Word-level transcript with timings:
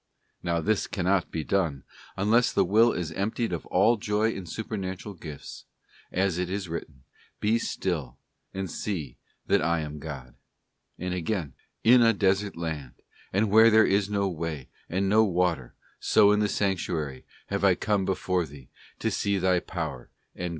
Now 0.41 0.61
this 0.61 0.87
cannot 0.87 1.29
be 1.29 1.43
done 1.43 1.83
unless 2.17 2.51
the 2.51 2.65
will 2.65 2.91
is 2.91 3.11
emptied 3.11 3.53
of 3.53 3.67
all 3.67 3.97
joy 3.97 4.31
in 4.31 4.45
© 4.45 4.47
supernatural 4.47 5.13
gifts, 5.13 5.65
as 6.11 6.39
it 6.39 6.49
is 6.49 6.67
written,' 6.67 7.03
Be 7.47 7.59
still, 7.59 8.17
and 8.51 8.67
see 8.67 9.19
that 9.45 9.61
lam 9.61 9.99
God,' 9.99 10.33
t 10.97 11.05
and 11.05 11.13
again, 11.13 11.53
'In 11.83 12.01
a 12.01 12.13
desert 12.13 12.55
land, 12.57 13.03
and 13.31 13.51
where 13.51 13.69
there 13.69 13.85
is 13.85 14.09
no 14.09 14.27
way, 14.27 14.69
and 14.89 15.05
n® 15.11 15.31
water, 15.31 15.75
so 15.99 16.31
in 16.31 16.39
the 16.39 16.49
sanctuary 16.49 17.23
have 17.49 17.63
I 17.63 17.75
come 17.75 18.03
before 18.03 18.47
Thee, 18.47 18.69
to 18.97 19.11
see 19.11 19.37
Thy 19.37 19.59
power 19.59 20.09
and 20.33 20.39
glory. 20.39 20.49